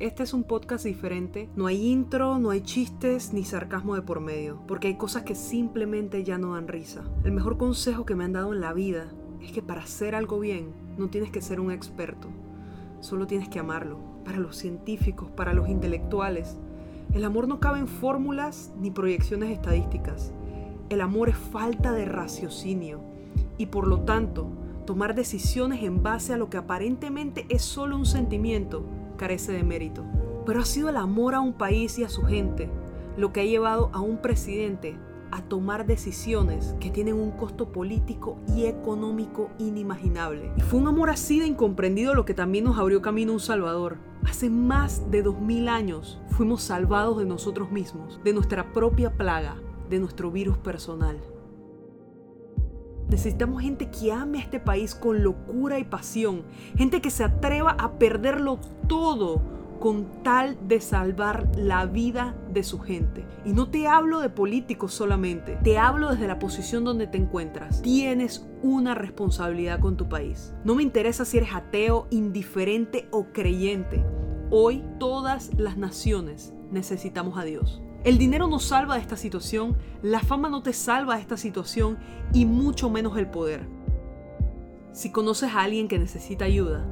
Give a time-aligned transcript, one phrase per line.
[0.00, 1.48] Este es un podcast diferente.
[1.56, 5.34] No hay intro, no hay chistes ni sarcasmo de por medio, porque hay cosas que
[5.34, 7.02] simplemente ya no dan risa.
[7.24, 9.08] El mejor consejo que me han dado en la vida
[9.42, 12.28] es que para hacer algo bien no tienes que ser un experto,
[13.00, 13.98] solo tienes que amarlo.
[14.24, 16.58] Para los científicos, para los intelectuales,
[17.12, 20.32] el amor no cabe en fórmulas ni proyecciones estadísticas.
[20.90, 23.00] El amor es falta de raciocinio
[23.56, 24.46] y por lo tanto
[24.86, 28.84] tomar decisiones en base a lo que aparentemente es solo un sentimiento
[29.18, 30.06] carece de mérito.
[30.46, 32.70] Pero ha sido el amor a un país y a su gente
[33.18, 34.96] lo que ha llevado a un presidente
[35.30, 40.52] a tomar decisiones que tienen un costo político y económico inimaginable.
[40.56, 43.40] Y fue un amor así de incomprendido lo que también nos abrió camino a un
[43.40, 43.98] Salvador.
[44.24, 49.56] Hace más de dos mil años fuimos salvados de nosotros mismos, de nuestra propia plaga,
[49.90, 51.18] de nuestro virus personal.
[53.08, 56.42] Necesitamos gente que ame a este país con locura y pasión.
[56.76, 59.40] Gente que se atreva a perderlo todo
[59.80, 63.24] con tal de salvar la vida de su gente.
[63.44, 67.82] Y no te hablo de políticos solamente, te hablo desde la posición donde te encuentras.
[67.82, 70.52] Tienes una responsabilidad con tu país.
[70.64, 74.04] No me interesa si eres ateo, indiferente o creyente.
[74.50, 77.82] Hoy todas las naciones necesitamos a Dios.
[78.04, 81.98] El dinero no salva de esta situación, la fama no te salva de esta situación
[82.32, 83.66] y mucho menos el poder.
[84.92, 86.86] Si conoces a alguien que necesita ayuda,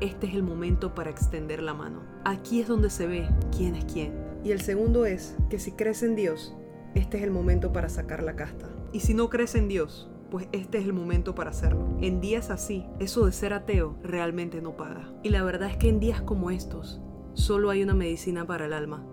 [0.00, 2.02] este es el momento para extender la mano.
[2.24, 4.14] Aquí es donde se ve quién es quién.
[4.44, 6.54] Y el segundo es que si crees en Dios,
[6.94, 8.68] este es el momento para sacar la casta.
[8.92, 11.98] Y si no crees en Dios, pues este es el momento para hacerlo.
[12.00, 15.12] En días así, eso de ser ateo realmente no paga.
[15.24, 17.00] Y la verdad es que en días como estos,
[17.34, 19.04] solo hay una medicina para el alma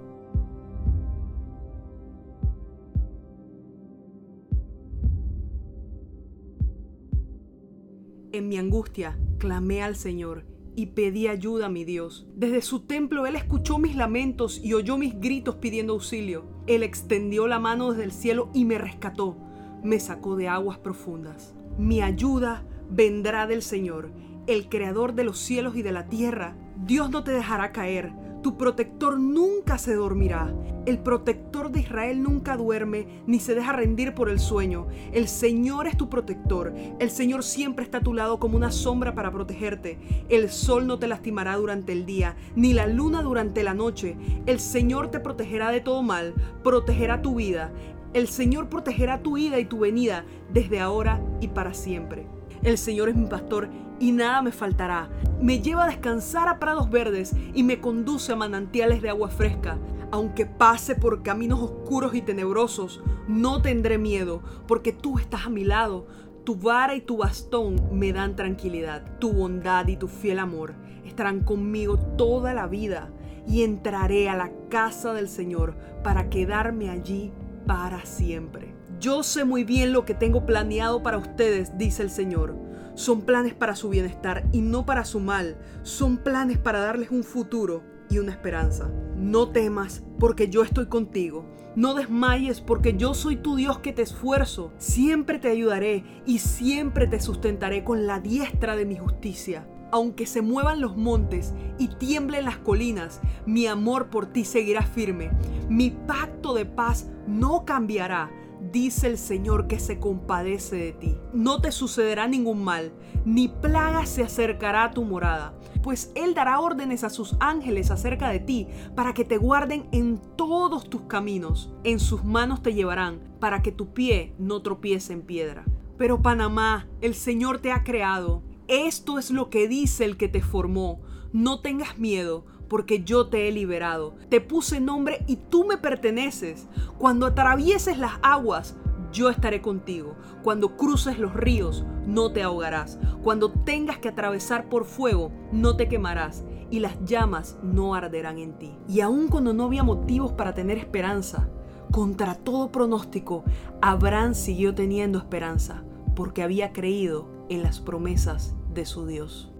[8.31, 12.27] En mi angustia clamé al Señor y pedí ayuda a mi Dios.
[12.35, 16.45] Desde su templo Él escuchó mis lamentos y oyó mis gritos pidiendo auxilio.
[16.67, 19.35] Él extendió la mano desde el cielo y me rescató.
[19.83, 21.55] Me sacó de aguas profundas.
[21.79, 24.11] Mi ayuda vendrá del Señor,
[24.45, 26.55] el creador de los cielos y de la tierra.
[26.85, 30.53] Dios no te dejará caer tu protector nunca se dormirá.
[30.85, 34.87] El protector de Israel nunca duerme ni se deja rendir por el sueño.
[35.11, 36.73] El Señor es tu protector.
[36.99, 39.99] El Señor siempre está a tu lado como una sombra para protegerte.
[40.29, 44.17] El sol no te lastimará durante el día, ni la luna durante la noche.
[44.45, 46.33] El Señor te protegerá de todo mal,
[46.63, 47.71] protegerá tu vida.
[48.13, 52.25] El Señor protegerá tu ida y tu venida desde ahora y para siempre.
[52.63, 55.09] El Señor es mi pastor y nada me faltará.
[55.41, 59.77] Me lleva a descansar a prados verdes y me conduce a manantiales de agua fresca.
[60.11, 65.63] Aunque pase por caminos oscuros y tenebrosos, no tendré miedo, porque tú estás a mi
[65.63, 66.07] lado.
[66.43, 69.19] Tu vara y tu bastón me dan tranquilidad.
[69.19, 70.73] Tu bondad y tu fiel amor
[71.05, 73.09] estarán conmigo toda la vida
[73.45, 77.31] y entraré a la casa del Señor para quedarme allí
[77.67, 78.73] para siempre.
[78.99, 82.55] Yo sé muy bien lo que tengo planeado para ustedes, dice el Señor.
[82.99, 85.57] Son planes para su bienestar y no para su mal.
[85.83, 88.91] Son planes para darles un futuro y una esperanza.
[89.15, 91.49] No temas porque yo estoy contigo.
[91.77, 94.73] No desmayes porque yo soy tu Dios que te esfuerzo.
[94.79, 99.65] Siempre te ayudaré y siempre te sustentaré con la diestra de mi justicia.
[99.93, 105.31] Aunque se muevan los montes y tiemblen las colinas, mi amor por ti seguirá firme.
[105.69, 108.29] Mi pacto de paz no cambiará
[108.71, 111.17] dice el Señor que se compadece de ti.
[111.33, 112.91] No te sucederá ningún mal,
[113.25, 118.29] ni plaga se acercará a tu morada, pues Él dará órdenes a sus ángeles acerca
[118.29, 121.73] de ti, para que te guarden en todos tus caminos.
[121.83, 125.65] En sus manos te llevarán, para que tu pie no tropiece en piedra.
[125.97, 128.43] Pero Panamá, el Señor te ha creado.
[128.67, 131.01] Esto es lo que dice el que te formó.
[131.33, 134.15] No tengas miedo porque yo te he liberado.
[134.29, 136.67] Te puse nombre y tú me perteneces.
[136.97, 138.77] Cuando atravieses las aguas,
[139.11, 140.15] yo estaré contigo.
[140.43, 142.99] Cuando cruces los ríos, no te ahogarás.
[143.23, 146.45] Cuando tengas que atravesar por fuego, no te quemarás.
[146.69, 148.77] Y las llamas no arderán en ti.
[148.87, 151.49] Y aun cuando no había motivos para tener esperanza,
[151.91, 153.43] contra todo pronóstico,
[153.81, 155.83] Abraham siguió teniendo esperanza,
[156.15, 159.51] porque había creído en las promesas de su Dios.